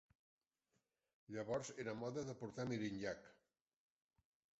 Llavors 1.35 1.69
era 1.83 1.93
moda 1.99 2.23
de 2.29 2.35
portar 2.39 2.65
mirinyac. 2.71 3.29